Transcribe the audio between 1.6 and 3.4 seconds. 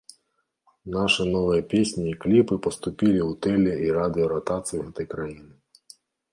песні і кліпы паступілі ў